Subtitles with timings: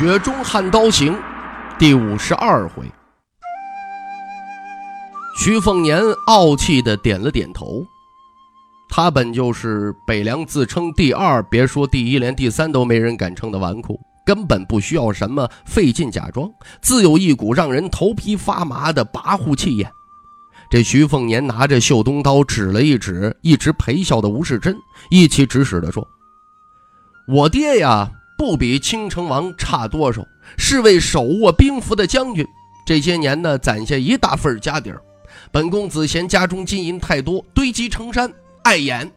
[0.00, 1.12] 雪中悍刀行》
[1.78, 2.90] 第五十二回，
[5.36, 7.84] 徐凤年傲气的点了点头。
[8.88, 19.92] 他本就是北凉自称第二，别说第一，连第三都没人敢称的纨绔，根本不需要什么费劲假装，自有一股让人头皮发麻的跋扈气焰。
[20.70, 24.74] 这徐凤年拿着绣东刀指了一指一直陪笑的吴世贞，
[25.10, 26.08] 一气指使地说
[27.28, 28.10] ：“我爹呀，
[28.40, 30.26] 不比青城王差多少，
[30.56, 32.42] 是位手握兵符的将军。
[32.86, 34.98] 这些年呢，攒下一大份家底儿。
[35.52, 38.32] 本公子嫌家中金银太多，堆积成山。”
[38.64, 39.12] 碍眼，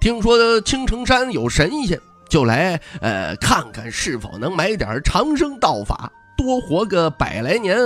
[0.00, 7.76] 听说青城山有神仙，就来呃看看是否能买点长生道法，多活个百来年。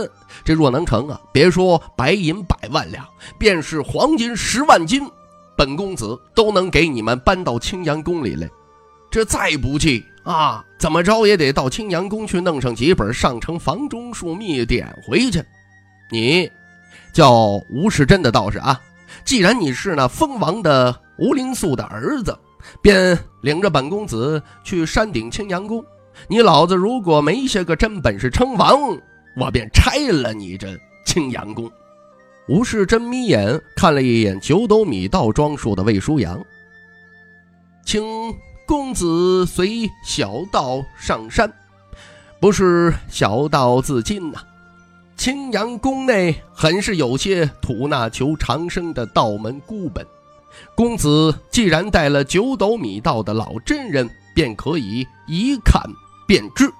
[0.44, 3.02] 这若能成啊，别说白银百万两，
[3.38, 5.10] 便是黄金十万斤，
[5.56, 8.46] 本公子都能给你们搬到青阳宫里来。
[9.10, 15.42] 这再不济啊，怎么着也得到青阳宫去弄上几本上乘房中术秘典回去。
[16.10, 16.50] 你
[17.12, 18.80] 叫吴世真的道士啊。
[19.24, 22.36] 既然你是那蜂王的吴灵素的儿子，
[22.80, 25.84] 便领着本公子去山顶青阳宫。
[26.28, 28.78] 你老子如果没些个真本事称王，
[29.36, 30.68] 我便拆了你这
[31.04, 31.70] 青阳宫。
[32.48, 36.42] 吴世真眯眼看了一眼九斗米道装束的魏舒阳，
[37.84, 38.02] 青
[38.70, 41.52] 公子随小道上山，
[42.38, 44.38] 不是小道自尽呐。
[45.16, 50.06] 青阳宫内很是有些吐纳求长生的道门孤本，
[50.76, 55.82] 公子既然带了九斗米道的老真人，便可以一看
[56.24, 56.72] 便知。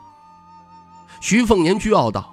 [1.21, 2.33] 徐凤年倨傲道：“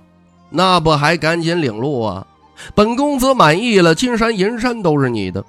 [0.51, 2.27] 那不还赶紧领路啊？
[2.75, 5.43] 本公子满意了，金山银山都是你的。”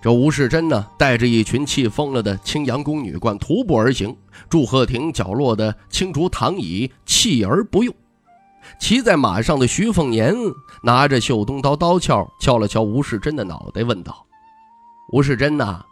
[0.00, 4.16] 这吴世贞呢，带着一群气疯了的青阳宫女官徒步而行，
[4.48, 7.92] 祝贺亭角落的青竹躺椅弃而不用。
[8.78, 10.34] 骑在马上的徐凤年
[10.82, 14.24] 拿着绣东刀刀鞘敲了敲吴世贞的脑袋，问道
[15.12, 15.84] ：“吴世贞呐，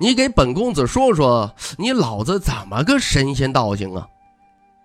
[0.00, 4.06] 你给本公子说说，你老子怎么个神仙道行啊？”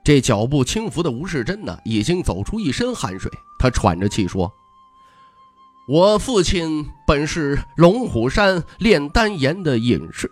[0.03, 4.52] 这脚步轻浮的吴世贞呢，已经走出一身汗水，他喘着气说
[5.88, 10.31] ：“我父亲本是龙虎山炼丹岩的隐士，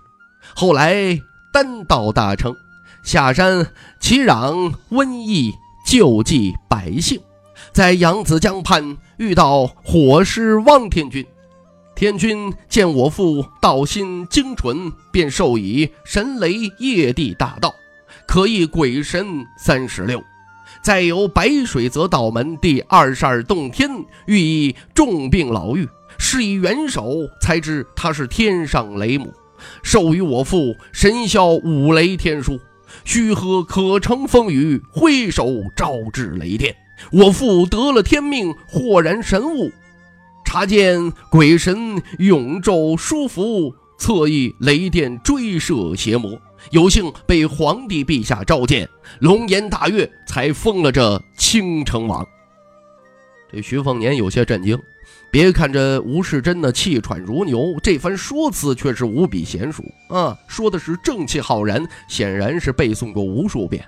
[0.55, 1.19] 后来
[1.51, 2.55] 丹道大成，
[3.03, 3.67] 下山
[3.99, 5.53] 祈壤瘟疫。”
[5.83, 7.19] 救济百姓，
[7.73, 11.25] 在扬子江畔遇到火师汪天君，
[11.95, 17.73] 天君见我父道心精纯，便授以神雷夜地大道，
[18.27, 20.23] 可以鬼神三十六。
[20.81, 23.89] 再由白水泽道门第二十二洞天，
[24.25, 25.87] 寓意重病老妪，
[26.17, 29.31] 施以元首，才知他是天上雷母，
[29.83, 32.59] 授予我父神霄五雷天书。
[33.05, 35.47] 须喝可乘风雨，挥手
[35.77, 36.75] 招致雷电。
[37.11, 39.71] 我父得了天命，豁然神悟，
[40.43, 46.37] 察见鬼神永咒书符，侧翼雷电追射邪魔，
[46.69, 48.87] 有幸被皇帝陛下召见，
[49.19, 52.25] 龙颜大悦，才封了这青城王。
[53.51, 54.79] 这徐凤年有些震惊。
[55.29, 63.83] 别看这吴世贞呢气喘如牛，这番说辞却是无比娴熟啊，说的是正气浩然，显然是背诵过无数遍。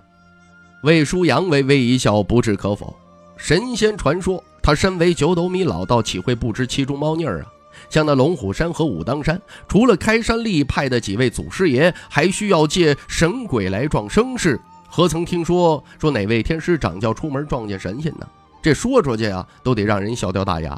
[0.84, 2.96] 魏舒阳微微一笑，不置可否。
[3.38, 7.48] 神仙传说，他身为九斗米老道，岂会不知其中猫腻儿啊？
[7.94, 14.60] 像那龙虎山和武当山，除了开山立派的几位祖师爷，还需要借神鬼来壮声势。
[14.90, 18.28] 何曾听说说哪位天师掌教出门撞见神仙呢？
[18.64, 20.76] 这说出去啊，都得让人笑掉大牙。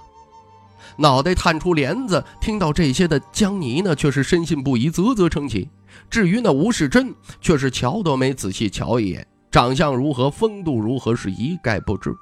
[0.98, 5.70] 脑袋探出帘子，听到这些的江泥呢，却是深信不疑，啧啧称奇。
[6.10, 12.14] 至于那吴世贞，却是瞧都没仔细瞧一眼，长相如何，风度如何，是一概不知。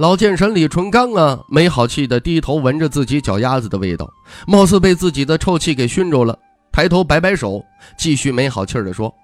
[0.00, 4.10] 老剑神李纯刚啊，没好气的低头闻着自己脚丫子的味道，
[4.46, 6.38] 貌似被自己的臭气给熏着了，
[6.72, 7.62] 抬头摆摆手，
[7.98, 9.14] 继续没好气的说：“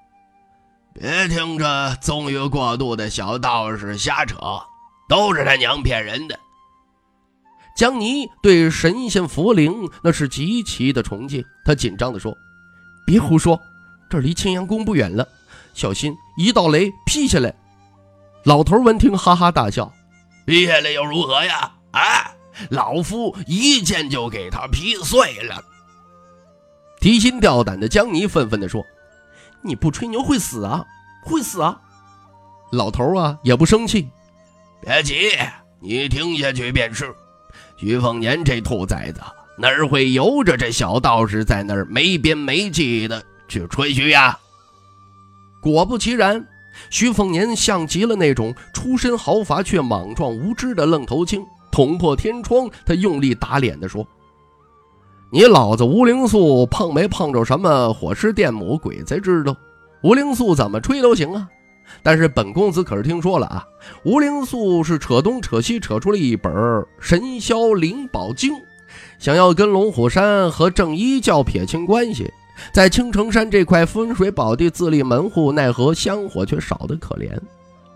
[0.93, 4.37] 别听这纵欲过度的小道士瞎扯，
[5.09, 6.39] 都是他娘骗人的。”
[7.75, 9.73] 江泥对神仙佛灵
[10.03, 12.37] 那是极其的崇敬，他紧张地说
[13.07, 13.59] ：“别胡说，
[14.11, 15.27] 这离青阳宫不远了，
[15.73, 17.55] 小心一道雷劈下来。”
[18.45, 19.91] 老头闻听，哈哈大笑
[20.47, 21.73] ：“劈下来又如何呀？
[21.91, 22.33] 啊，
[22.71, 25.63] 老夫一剑就给他劈碎了。”
[27.01, 28.83] 提心吊胆的江泥愤愤地说
[29.63, 30.85] ：“你不吹牛会死啊，
[31.23, 31.79] 会死啊！”
[32.73, 34.09] 老头啊也不生气
[34.81, 35.31] ：“别急，
[35.81, 37.15] 你听下去便是。
[37.77, 39.21] 徐凤年这兔崽子
[39.59, 44.39] 哪会由着这小道士在那儿没边没际的去吹嘘呀？”
[45.61, 46.47] 果不其然，
[46.91, 52.69] 徐凤年像极了那种出身豪华却莽撞无知的愣头青，捅破天窗。
[52.85, 54.07] 他用力打脸地说
[55.33, 59.57] ：“你老子吴灵素碰没碰着什么火尸电母，鬼才知道。
[60.03, 61.49] 吴灵素怎么吹都行啊。
[62.03, 63.65] 但是本公子可是听说了啊，
[64.05, 66.53] 吴灵素是扯东扯西扯出了一本
[67.01, 68.53] 《神霄灵宝经》，
[69.19, 72.31] 想要跟龙虎山和正一教撇清关系。”
[72.73, 77.31] 在青城山这块风水宝地自立门户，奈何香火却少得可怜。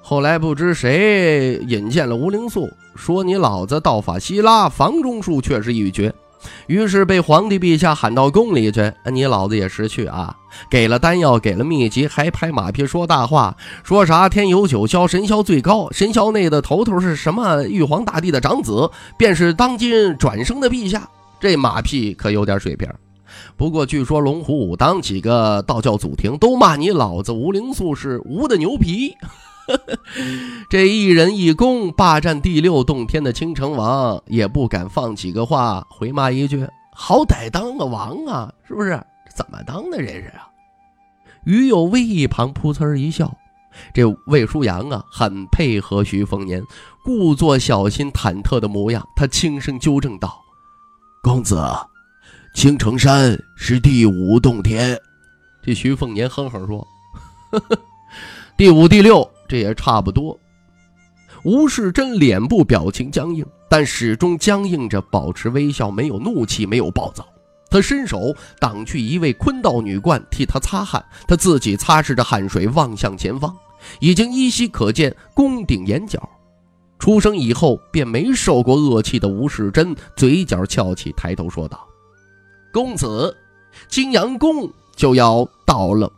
[0.03, 6.13] 后来不知谁引荐了吴灵素，说你老子道法希拉，房中术却是一绝。
[6.69, 10.35] 于是被皇帝陛下喊到宫里去，你老子也识趣啊，
[10.71, 13.55] 给了丹药，给了秘籍，还拍马屁说大话，
[13.85, 17.63] 说啥天有九霄，神霄最高，神霄内的头头是什么？
[17.65, 21.07] 玉皇大帝的长子，便是当今转生的陛下。
[21.39, 22.89] 这马屁可有点水平。
[23.57, 29.17] 不过，据说龙虎武当几个道教祖庭都骂你老子吴灵素是吴的牛皮。
[30.69, 39.01] 这一人一公霸占第六洞天的青城王，也不敢放几个话回骂一句：“好歹当个王啊，是不是？
[39.33, 40.49] 怎么当的这是啊？”
[41.47, 43.33] 于有为一旁噗呲一笑，
[43.95, 46.61] 这魏书阳啊，很配合徐凤年，
[47.05, 49.07] 故作小心忐忑的模样。
[49.15, 50.41] 他轻声纠正道
[51.23, 51.63] ：“公子。”
[52.53, 55.01] 青城山是第五洞天，
[55.63, 56.87] 这徐凤年哼哼说
[57.51, 57.79] ：“呵呵，
[58.57, 60.39] 第五、第六，这也差不多。”
[61.43, 67.27] 吴世贞脸部表情僵硬，但始终僵硬着，保持微笑，没有怒气，没有暴躁。
[67.71, 73.57] 他伸手挡去一位坤道女冠，替他擦汗，他自己擦拭着汗水，望向前方，
[74.01, 76.29] 已经依稀可见宫顶眼角。
[76.99, 81.87] 出生以后便没受过恶气的吴世贞，嘴角翘起，抬头说道。
[82.73, 83.37] 公子，
[83.89, 86.11] 青阳宫就要到了。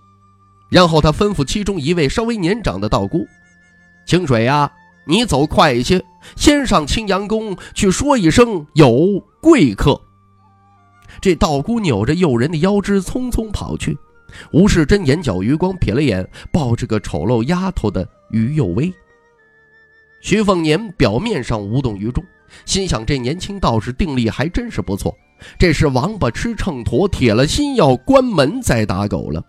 [0.68, 3.26] 然后他吩咐其中一位稍微年长的道姑
[4.06, 4.72] ：“清水呀，
[5.06, 6.02] 你走快一些，
[6.36, 10.00] 先上青阳宫去说一声有贵客。”
[11.20, 13.96] 这道姑扭着诱人的腰肢，匆匆跑去。
[14.50, 18.92] 吴世贞眼角余光瞥了眼抱着个丑陋丫头的于幼薇。
[20.22, 22.24] 徐凤年表面上无动于衷，
[22.64, 25.14] 心想：这年轻道士定力还真是不错。
[25.58, 29.42] 这是王八吃秤砣，铁了心要关门再打狗了。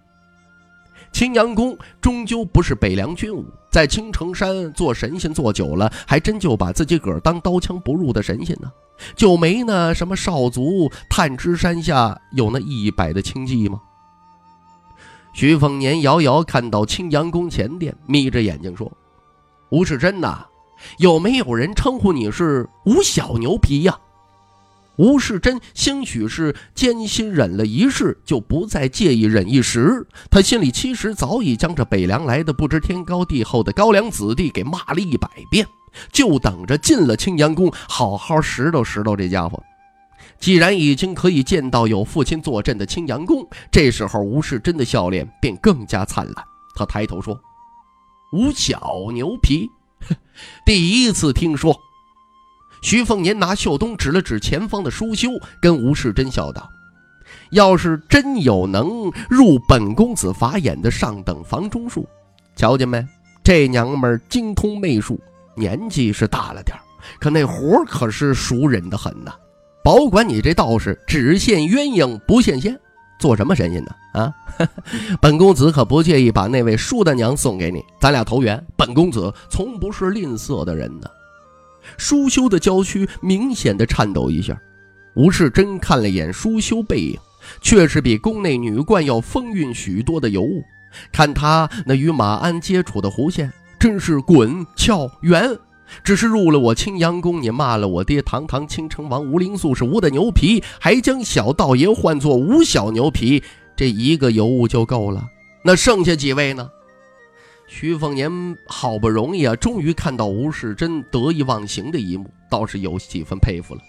[1.12, 8.72] 青阳宫终究不是北凉军武，在青城山做神仙做久了，还真就把自己个当刀枪不入的神仙呢？
[9.16, 13.80] 就没那什么少族探知山下有那一百的清寂吗？
[15.34, 18.92] 徐凤年遥遥看到青阳宫前殿，眯着眼睛说
[19.70, 20.46] ：“吴世贞呐，
[20.98, 23.98] 有没有人称呼你是吴小牛皮呀？”
[24.98, 30.06] 吴世贞兴许是艰辛忍了一世，就不再介意忍一时。
[30.30, 35.66] 他心里其实早已将这北凉来的不知天高地厚的高粱子弟给骂了一百遍，
[36.12, 39.64] 就等着进了青阳宫，好好拾掇拾掇这家伙。
[40.40, 46.46] 既然已经可以见到有父亲坐镇的青阳宫，这时候吴世贞的笑脸便更加灿烂。
[46.76, 47.40] 他抬头说
[48.32, 49.70] ：“吴小牛皮，
[50.68, 51.80] 第一次听说。”
[52.84, 55.30] 徐凤年拿袖东指了指前方的书修，
[55.62, 56.70] 跟吴世贞笑道
[57.52, 62.06] ：“要是真有能入本公子法眼的上等房中术，
[62.58, 63.04] 瞧见没？
[63.42, 65.18] 这娘们精通媚术，
[65.56, 66.78] 年纪是大了点
[67.22, 69.34] 可那活可是熟人的很呐。
[69.82, 72.78] 保管你这道士只羡鸳鸯不羡仙，
[73.18, 73.92] 做什么神仙呢？
[74.14, 74.34] 啊，
[75.22, 78.62] 本公子可不介意把那位舒大娘送给你，咱俩投缘。
[78.76, 81.08] 本公子从不是吝啬的人呢。”
[81.98, 84.60] 舒修的娇躯明显的颤抖一下，
[85.16, 87.20] 吴世贞看了眼舒修背影，
[87.62, 90.64] 却是比宫内女冠要风韵许多的尤物。
[91.12, 95.58] 看他那与马鞍接触的弧线，真是滚翘圆。
[96.04, 103.44] 只是入了我青阳宫，你骂了我爹堂堂青城王吴灵素是吴的牛皮，还将小道爷唤作吴小牛皮，
[103.76, 105.28] 这一个尤物就够了。
[105.64, 106.68] 那剩下几位呢？
[107.84, 108.32] 徐凤年
[108.66, 113.82] 好不容易啊，终于看到吴世贞得意忘形的一幕，倒是有几分佩服了。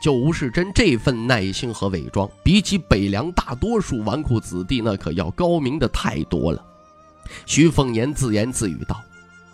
[0.00, 6.64] 就吴世贞这份耐心和伪装，比起北凉大多数纨绔子弟，那可要高明的太多了。
[7.46, 9.02] 徐凤年自言自语道：“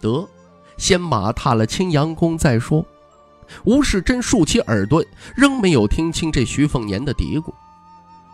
[0.02, 0.28] 得，
[0.76, 2.84] 先马踏了青阳宫再说。
[3.64, 5.02] 吴世贞竖起耳朵，
[5.34, 7.50] 仍没有听清这徐凤年的嘀咕。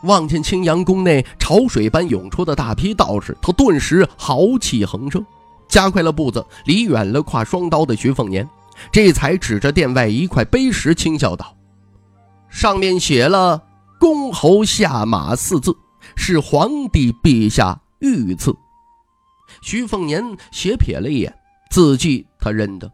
[0.02, 5.24] 望见青阳宫内潮水般涌出的大批道士，他顿时豪气横生，
[5.68, 8.48] 加快了步子，离远了挎双刀的徐凤年，
[8.92, 11.54] 这才指着殿外一块碑石轻笑道
[12.48, 13.62] ：“上面写了
[13.98, 15.76] ‘公侯下马’四字，
[16.16, 18.54] 是皇帝陛下御赐。”
[19.62, 21.34] 徐凤年斜瞥了一眼，
[21.70, 22.88] 字迹他认得，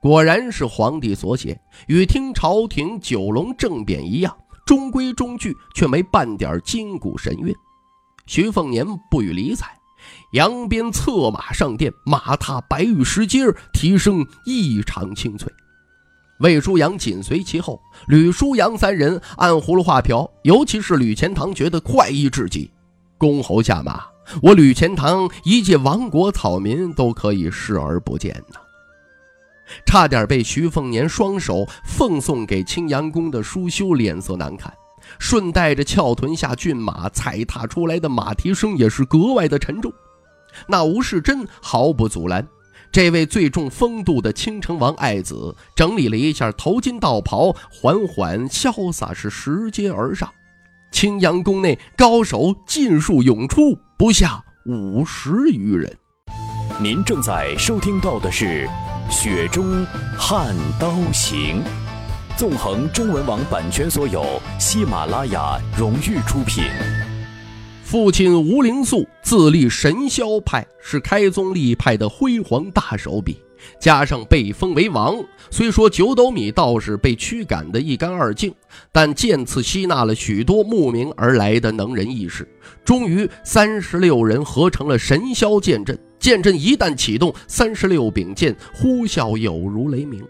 [0.00, 4.36] 果然是皇帝所写，与听朝廷九龙正匾一样。
[4.64, 7.54] 中规中矩，却没半点筋骨神韵。
[8.26, 9.66] 徐凤年不予理睬，
[10.32, 15.52] 扬鞭策马上殿，马踏白玉石阶，蹄声异常清脆。
[16.40, 22.70] 魏舒阳紧随其后，吕舒阳三人按葫芦画瓢，尤其是吕钱塘觉得快意至极。
[23.16, 24.02] 公侯下马，
[24.42, 28.58] 我吕钱塘一介亡国草民都可以视而不见呐！
[29.86, 34.72] 差点被徐凤年双手奉送给青阳宫的舒修脸色难看，
[35.18, 39.92] 顺带着翘臀下骏马踩踏出来的马蹄声也是格外的沉重。
[40.66, 42.46] 那吴世贞毫不阻拦，
[42.92, 50.30] 这位最重风度的青城王爱子整理了一下头巾道袍，缓缓潇洒是拾阶而上。
[50.92, 55.92] 青阳宫内高手尽数涌出，不下五十余人。
[56.80, 58.68] 您正在收听到的是。
[59.10, 59.86] 雪中
[60.18, 61.62] 悍刀行，
[62.36, 66.64] 纵横中文网版权所有，喜马拉雅荣誉出品。
[67.82, 73.40] 父亲吴灵素自立神霄派，是开宗立派的辉煌大手笔。
[73.80, 75.16] 加上被封为王，
[75.50, 78.54] 虽说九斗米道士被驱赶得一干二净，
[78.92, 82.46] 但渐次吸纳了许多慕名而来的能人异士，
[82.84, 85.98] 终于三十六人合成了神霄剑阵。
[86.24, 90.26] 剑阵一旦启动，三十六柄剑呼啸有如雷鸣。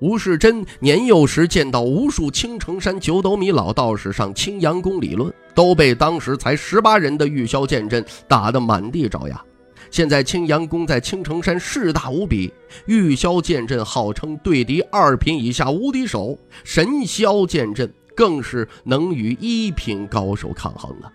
[0.00, 9.40] 吴世贞年幼时见到无数青城山九斗米老道士上青阳宫理论，都被当时才十八人的玉箫剑阵打得满地找牙。
[9.88, 12.52] 现在青阳宫在青城山势大无比，
[12.86, 21.12] 玉箫剑阵号称对敌二品以下无敌手，神霄剑阵更是能与一品高手抗衡啊！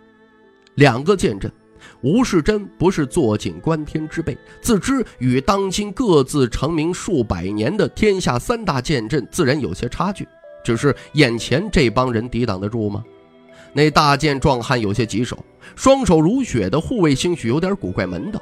[0.76, 1.52] 两个剑阵。
[2.04, 10.28] 吴世贞不是坐井观天之辈，自知与当今各自成名数百年的天下三大剑阵自然有些差距。
[10.66, 13.04] 只是眼前这帮人抵挡得住吗？
[13.72, 15.38] 那大剑壮汉有些棘手，
[15.78, 18.42] 双手如雪的护卫兴许有点古怪门道。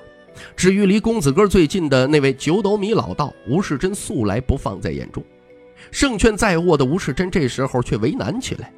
[0.56, 5.24] 至于离公子哥最近的那位九斗米老道，吴世贞素来不放在眼中。
[5.92, 8.74] 胜券在握的吴世贞这时候却为难起来。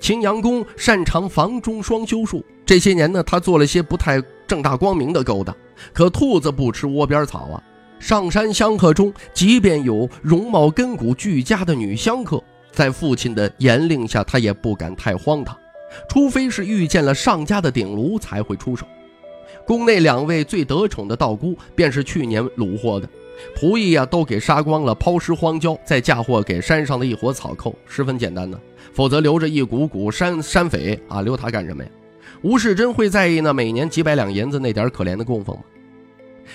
[0.00, 5.54] 青阳宫擅长房中双修术，这些年呢，他做了些不太正大光明的勾当。
[5.92, 7.62] 可兔子不吃窝边草啊！
[7.98, 15.56] 上山香客中，即便有容貌根骨俱佳的女香客，在父亲的严令下，他也不敢太荒唐，
[16.08, 18.86] 除非是遇见了上家的顶炉才会出手。
[19.66, 23.08] 宫内两位最得宠的道姑，便是去年虏获的
[23.56, 28.58] 仆役呀，都给杀光了，抛尸荒郊，再嫁祸给山上的一伙草寇，十分简单呢。
[28.92, 31.90] 否则留着一股股山山匪啊，留他干什么呀？
[32.42, 35.62] 吴世珍会在意那每年几百两银子那点可怜的供奉吗？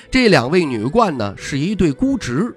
[0.09, 2.55] 这两位女冠呢，是一对孤侄，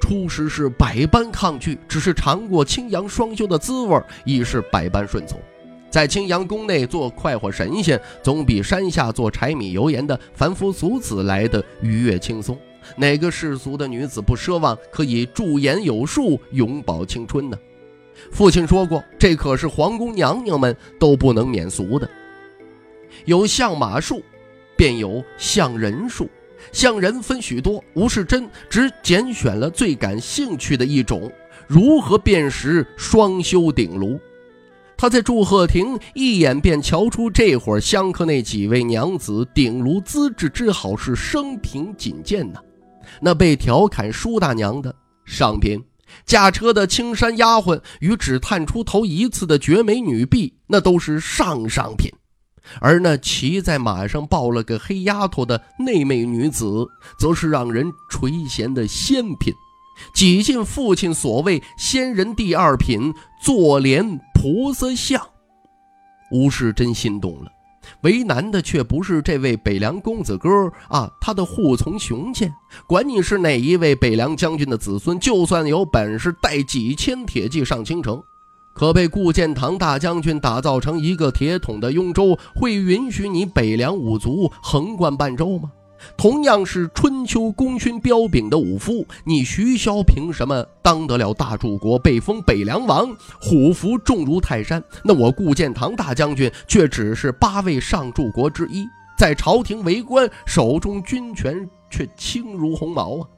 [0.00, 5.38] 初时是百般抗拒，只是尝过青阳双修的滋味，已是百般顺从。
[5.90, 12.56] 在青阳宫内做快活神仙，总比山下做柴米油盐的凡夫俗子来的愉悦轻松。
[12.96, 17.58] 哪个世俗的女子不奢望可以驻颜有术，永葆青春呢？
[18.30, 22.08] 父亲说过，这可是皇宫娘娘们都不能免俗的。
[23.24, 24.22] 有相马术，
[24.76, 26.28] 便有相人术。
[26.72, 31.32] 相人分许多，吴世贞只拣选了最感兴趣的一种：
[31.66, 34.20] 如何辨识双修顶炉？
[34.94, 42.60] 他在祝贺亭一眼便瞧出这伙香客那几位娘子顶炉资质之好是生平仅见呐。
[43.20, 45.82] 那被调侃舒大娘的上边。
[46.26, 52.10] 驾车的青山丫鬟与只探出头一次的绝美女婢，那都是上上品；
[52.80, 56.84] 而那骑在马上抱了个黑丫头的内媚女子，
[57.16, 59.54] 则是让人垂涎的仙品，
[60.12, 65.24] 挤进父亲所谓仙人第二品坐莲菩萨像。
[66.32, 67.50] 吴氏真心动了。
[68.02, 70.48] 为难的却不是这位北凉公子哥
[70.88, 72.54] 啊，他的护从雄健，
[72.86, 78.22] 管你是哪一位北凉将军的子孙，就算有本事带几千铁骑上京城，
[78.72, 85.70] 可被顾建堂大将军打造成一个铁桶的雍州，会允许你北凉五族横贯半州吗？
[86.16, 93.08] 同样是春秋功勋彪炳的武夫，你徐骁凭什么当得了大柱国，被封北凉王，
[93.40, 94.82] 虎符重如泰山？
[95.04, 98.86] 那我顾建堂大将军却只是八位上柱国之一，
[99.18, 103.28] 在朝廷为官，手中军权却轻如鸿毛啊！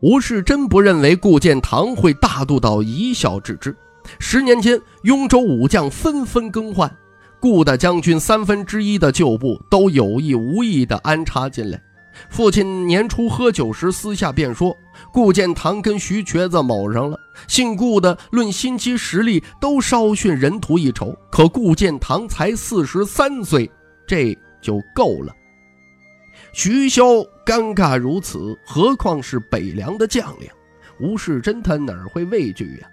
[0.00, 3.74] 吴世真不认为顾建堂会大度到一笑置之。
[4.18, 6.94] 十年间，雍州武将纷纷更换，
[7.40, 11.80] 顾大将军三分之一的旧部都有意无意地安插进来。
[12.28, 14.76] 父亲年初喝酒时，私下便说
[15.12, 17.18] 顾建堂跟徐瘸子卯上了。
[17.46, 23.70] 姓顾的论心机实力都稍逊人徒一筹，可顾建堂才四十三岁，
[24.06, 25.32] 这就够了。
[26.52, 27.04] 徐骁
[27.44, 30.48] 尴尬如此，何况是北凉的将领？
[30.98, 32.88] 吴世贞他哪会畏惧呀？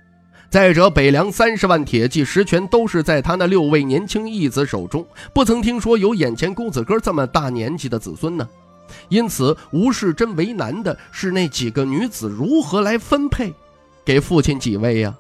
[0.50, 8.48] 再者，北凉三十万铁骑实权都是在他那六位年轻义子手中，不曾听说有眼前公子哥这么大年纪的子孙呢。
[9.10, 13.54] 因此，吴世贞为难的是那几个女子如何来分配，
[14.06, 15.16] 给父亲几位呀？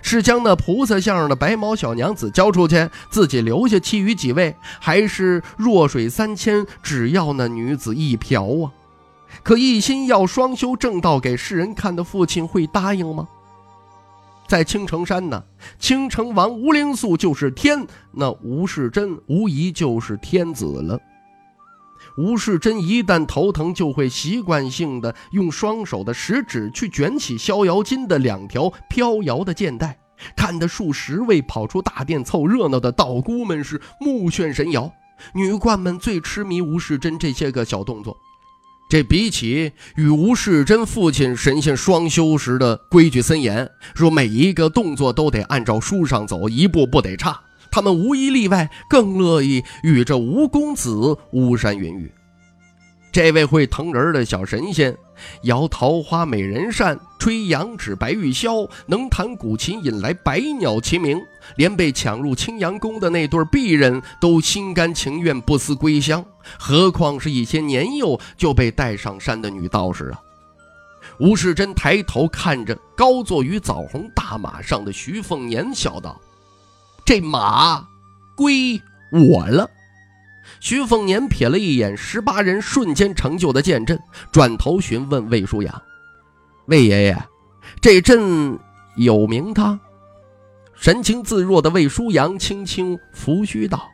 [0.00, 8.72] 是将那菩萨像上的白毛小娘子交出去，自己留下其余几位，还是弱水三千，只要那女子一瓢啊？
[9.42, 13.28] 可一心要双修正道给世人看的父亲会答应吗？
[14.46, 15.42] 在青城山呢，
[15.78, 20.98] 青城王吴灵素就是天，那吴世贞无疑就是天子了。
[22.16, 29.98] 吴世贞一旦头疼，就会习惯性的用双手的食指去卷起逍遥津的两条飘摇的剑带，
[30.36, 34.92] 看得数十位跑出大殿凑热闹的道姑们是目眩神摇。
[35.34, 38.16] 女冠们最痴迷吴世贞这些个小动作，
[38.90, 47.40] 这比起与吴世贞父亲神仙双修时的规矩森严，说每一个动作都得按照书上走，一步不得差。
[47.72, 52.12] 他们无一例外更乐意与这吴公子巫山云雨。
[53.10, 54.96] 这位会疼人的小神仙，
[55.42, 61.20] 摇桃花美人扇，吹羊脂白玉箫，能弹古琴，引来百鸟齐鸣，
[61.56, 66.24] 连被抢入青阳宫的那对璧人都心甘情愿不思归乡，
[66.58, 70.20] 何况是一些年幼就被带上山的女道士啊！
[71.18, 76.18] 吴世贞抬头看着高坐于枣红大马上的徐凤年，笑道。
[77.04, 77.86] 这马
[78.36, 79.68] 归我了。
[80.60, 83.98] 徐凤年瞥了一眼十八人瞬间成就的剑阵，
[84.30, 85.82] 转头询问魏书阳
[86.66, 87.18] ：“魏爷爷，
[87.80, 88.58] 这阵
[88.96, 89.78] 有名堂？”
[90.74, 93.88] 神情自若的魏书阳轻轻拂须道：“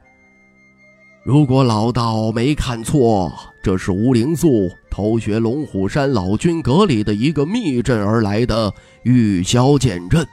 [1.25, 8.73] 如果老道没看错，这是吴灵素偷学龙虎山老君阁里的一个密阵而来的
[9.05, 10.27] 玉箫剑阵，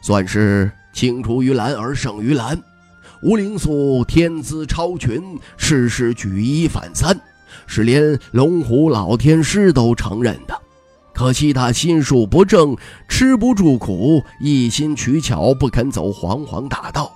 [0.00, 2.58] 算是。”青出于蓝而胜于蓝，
[3.20, 7.14] 吴灵素天资超群，事事举一反三，
[7.66, 10.58] 是连龙虎老天师都承认的。
[11.12, 12.74] 可惜他心术不正，
[13.10, 17.12] 吃不住苦，一心取巧，不肯走黄黄大道。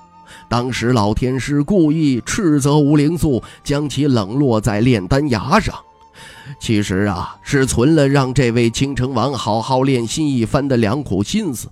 [0.51, 5.75] 当时老天师故意斥责吴灵素，将其冷落在炼丹崖上。
[6.61, 11.67] 其实啊，是存了让这位青城王好好练心一番的良苦心思。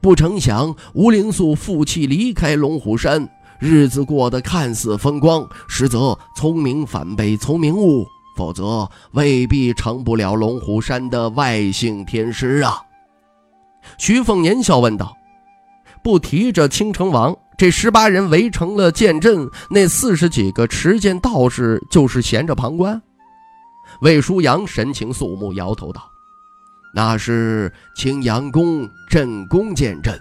[0.00, 12.78] 不成想，吴灵素负气离开龙虎山，日子过得看似风光，实则聪明反被聪明误，否则未必成不了龙虎山的外姓天师啊。
[13.98, 15.14] 徐凤年笑问道
[16.02, 23.00] ：“不提这青城王，这十八人围成了剑阵，那四十几个持剑道士就是闲着旁观？”
[24.00, 26.02] 魏舒阳神情肃穆，摇头道。
[26.96, 30.18] 那是青阳宫镇宫剑阵，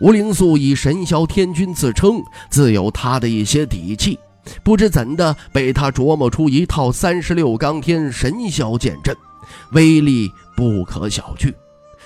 [0.00, 4.18] 吴灵素以神霄天君自称，自有他的一些底气。
[4.64, 9.14] 不知怎的，被他琢磨出一套三十六罡天神霄剑阵，
[9.72, 11.54] 威力不可小觑。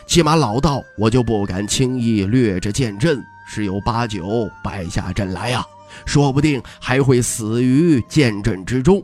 [0.07, 5.64] 起码老道我就不敢轻易掠着剑阵，十有八九败下阵来呀，
[6.05, 9.03] 说不定还会死于剑阵之中。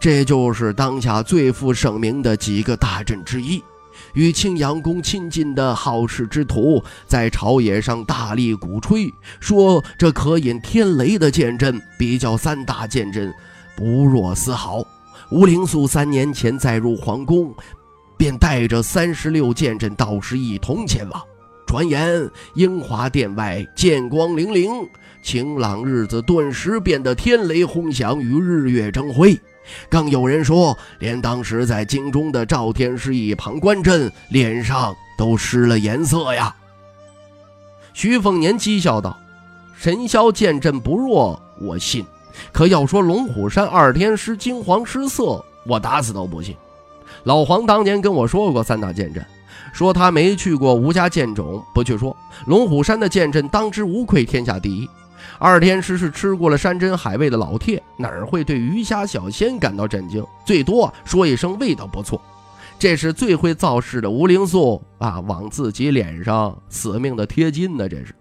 [0.00, 3.62] 这就是当下最负盛名的几个大阵之一。
[4.14, 13.32] 与青阳宫亲近的好事之徒，在朝野上大力鼓吹，说这可引天雷的剑阵，比较三大剑阵
[13.76, 14.84] 不弱丝毫。
[15.30, 17.52] 吴灵素三年前再入皇宫，
[18.16, 21.20] 便带着三十六剑阵道士一同前往。
[21.66, 24.86] 传言英华殿外剑光粼粼，
[25.24, 29.36] 晴朗日子顿时变得天雷轰响，与日月争辉。
[29.88, 36.54] 更有人说，连当时在京中的赵天师一旁观阵，脸上都失了颜色呀。
[37.92, 39.16] 徐凤年讥笑道
[39.78, 42.04] ：“神霄剑阵不弱，我信。
[42.52, 46.56] 可要说龙虎山二天师惊惶失色，我打死都不信。
[47.22, 49.24] 老黄当年跟我说过三大剑阵，
[49.72, 54.88] 说他没去过吴家剑冢，不去说龙虎山的剑阵当之无愧天下第一。
[55.46, 60.24] 二天师是吃过了山珍海味的老铁，哪儿会对鱼虾小鲜感到震惊？
[60.42, 62.18] 最多说一声味道不错。
[62.78, 67.86] 这是最会造势的吴灵素啊，往自己脸上死命的贴金呢。
[67.86, 68.14] 这是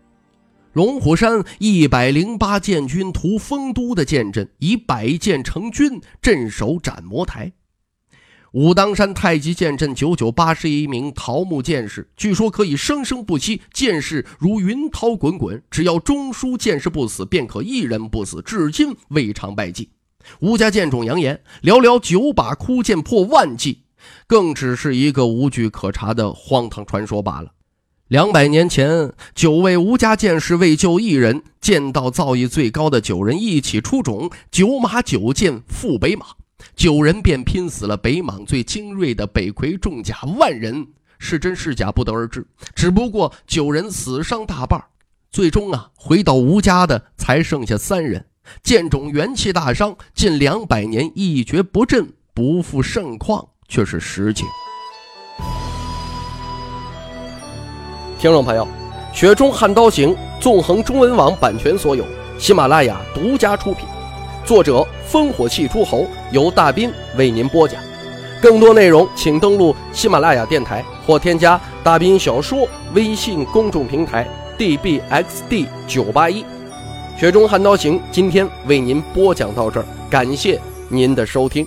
[0.73, 7.49] 龙虎山一百零八剑军屠丰都的剑阵，以百剑成军，镇守斩魔台。
[8.53, 19.89] 武当山太极剑阵九九八十一名桃木剑士，据说可以生生不息，剑士如云涛滚滚，只要中枢剑士不死，便可一人不死，至今未尝败绩。
[20.39, 23.85] 吴家剑种扬言，寥寥九把枯剑破万计，
[24.27, 27.53] 更只是一个无据可查的荒唐传说罢了。
[28.07, 36.27] 两百年前，九位吴家剑士为救一人，剑道造诣最高的九人一起出种，九马九剑赴北莽。
[36.75, 40.87] 九人便拼死了北莽最精锐的北魁重甲万人，
[41.19, 42.45] 是真是假不得而知。
[42.75, 44.83] 只不过九人死伤大半，
[45.31, 48.25] 最终啊回到吴家的才剩下三人。
[48.61, 54.45] 剑种元气大伤，近两百年一蹶不振，不复盛况，却是实情。
[58.19, 58.65] 听众朋友，
[59.17, 60.09] 《雪中悍刀行》
[60.41, 62.05] 纵横中文网版权所有，
[62.37, 63.85] 喜马拉雅独家出品。
[64.45, 67.81] 作者烽火戏诸侯由大斌为您播讲，
[68.41, 74.27] 更多内容请登录喜马拉雅电台或添加大斌小说微信公众平台
[74.57, 76.43] dbxd 九八一。
[77.17, 81.65] 雪中悍刀行今天为您播讲到这儿，感谢您的收听。